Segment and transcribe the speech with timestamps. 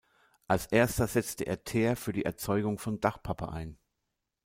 [0.47, 3.77] Als erster setzte er Teer für die Erzeugung von Dachpappe ein.